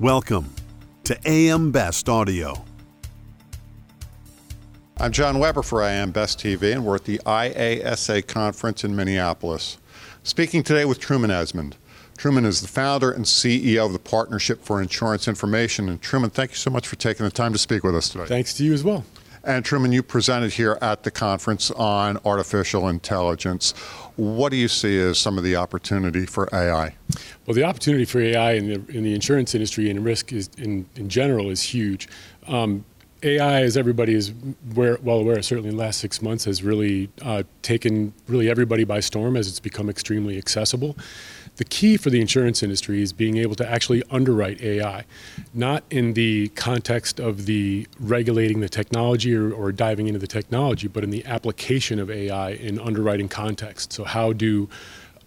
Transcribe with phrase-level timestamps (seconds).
[0.00, 0.54] Welcome
[1.02, 2.64] to AM Best Audio.
[4.96, 9.78] I'm John Weber for AM Best TV, and we're at the IASA conference in Minneapolis.
[10.22, 11.78] Speaking today with Truman Esmond.
[12.16, 15.88] Truman is the founder and CEO of the Partnership for Insurance Information.
[15.88, 18.26] And Truman, thank you so much for taking the time to speak with us today.
[18.26, 19.04] Thanks to you as well.
[19.44, 23.72] And Truman, you presented here at the conference on artificial intelligence.
[24.16, 26.96] What do you see as some of the opportunity for AI?
[27.46, 30.86] Well, the opportunity for AI in the, in the insurance industry and risk is, in,
[30.96, 32.08] in general is huge.
[32.46, 32.84] Um,
[33.22, 34.32] AI, as everybody is
[34.74, 39.00] well aware, certainly in the last six months, has really uh, taken really everybody by
[39.00, 40.96] storm as it's become extremely accessible.
[41.58, 45.04] The key for the insurance industry is being able to actually underwrite AI,
[45.52, 50.86] not in the context of the regulating the technology or, or diving into the technology,
[50.86, 53.92] but in the application of AI in underwriting context.
[53.92, 54.68] So, how do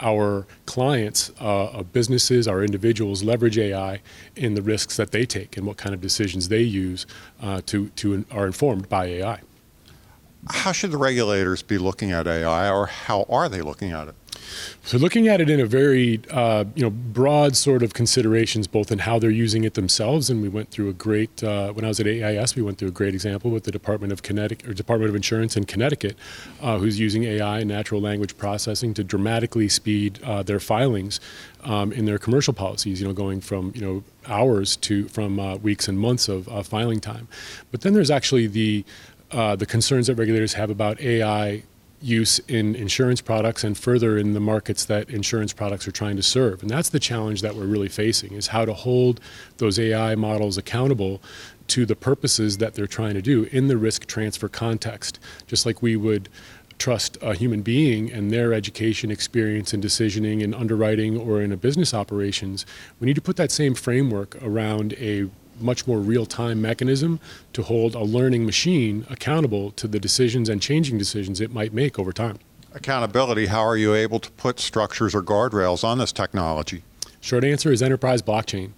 [0.00, 4.00] our clients, uh, businesses, our individuals leverage AI
[4.36, 7.06] in the risks that they take and what kind of decisions they use
[7.42, 9.40] uh, to, to are informed by AI.
[10.48, 14.14] How should the regulators be looking at AI, or how are they looking at it?
[14.82, 18.90] So looking at it in a very uh, you know broad sort of considerations, both
[18.90, 21.88] in how they're using it themselves, and we went through a great uh, when I
[21.88, 24.74] was at AIS, we went through a great example with the Department of Connecticut or
[24.74, 26.16] Department of Insurance in Connecticut,
[26.60, 31.20] uh, who's using AI and natural language processing to dramatically speed uh, their filings
[31.64, 33.00] um, in their commercial policies.
[33.00, 37.00] You know, going from you know hours to from uh, weeks and months of filing
[37.00, 37.28] time.
[37.70, 38.84] But then there's actually the
[39.30, 41.62] uh, the concerns that regulators have about AI
[42.02, 46.22] use in insurance products and further in the markets that insurance products are trying to
[46.22, 46.62] serve.
[46.62, 49.20] And that's the challenge that we're really facing is how to hold
[49.58, 51.20] those AI models accountable
[51.68, 55.20] to the purposes that they're trying to do in the risk transfer context.
[55.46, 56.28] Just like we would
[56.78, 61.56] trust a human being and their education, experience, and decisioning in underwriting or in a
[61.56, 62.64] business operations,
[62.98, 67.20] we need to put that same framework around a much more real time mechanism
[67.52, 71.98] to hold a learning machine accountable to the decisions and changing decisions it might make
[71.98, 72.38] over time.
[72.72, 76.82] Accountability, how are you able to put structures or guardrails on this technology?
[77.20, 78.70] Short answer is enterprise blockchain.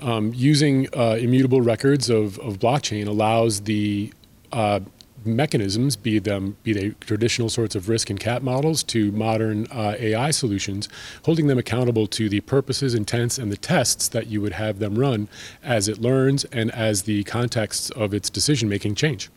[0.00, 4.12] Um, using uh, immutable records of, of blockchain allows the
[4.52, 4.80] uh,
[5.24, 9.94] mechanisms, be them be they traditional sorts of risk and cat models to modern uh,
[9.98, 10.88] AI solutions,
[11.24, 14.98] holding them accountable to the purposes, intents, and the tests that you would have them
[14.98, 15.28] run
[15.62, 19.30] as it learns and as the contexts of its decision making change.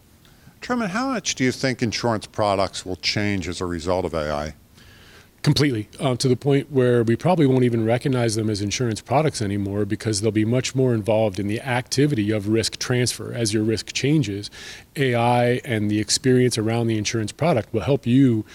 [0.62, 4.54] Truman, how much do you think insurance products will change as a result of AI?
[5.44, 9.42] Completely, uh, to the point where we probably won't even recognize them as insurance products
[9.42, 13.34] anymore because they'll be much more involved in the activity of risk transfer.
[13.34, 14.50] As your risk changes,
[14.96, 18.46] AI and the experience around the insurance product will help you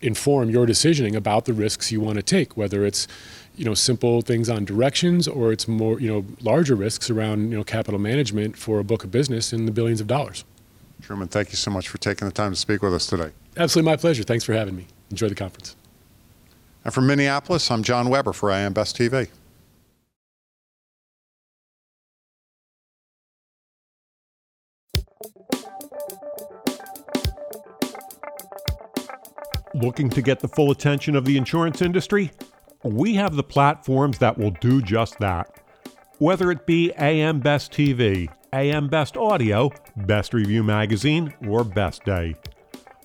[0.00, 3.08] inform your decisioning about the risks you want to take, whether it's
[3.56, 7.56] you know simple things on directions or it's more you know larger risks around you
[7.56, 10.44] know capital management for a book of business in the billions of dollars.
[11.00, 13.32] Truman, thank you so much for taking the time to speak with us today.
[13.56, 14.22] Absolutely my pleasure.
[14.22, 14.86] Thanks for having me.
[15.10, 15.74] Enjoy the conference.
[16.84, 19.28] And from Minneapolis, I'm John Weber for AM Best TV.
[29.74, 32.30] Looking to get the full attention of the insurance industry?
[32.82, 35.48] We have the platforms that will do just that.
[36.18, 42.34] Whether it be AM Best TV, AM Best Audio, Best Review Magazine, or Best Day.